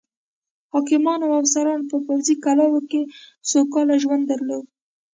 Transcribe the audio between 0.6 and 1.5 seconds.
حاکمانو او